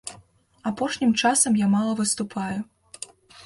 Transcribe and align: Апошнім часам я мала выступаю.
Апошнім 0.69 1.11
часам 1.21 1.61
я 1.61 1.67
мала 1.77 1.93
выступаю. 2.03 2.59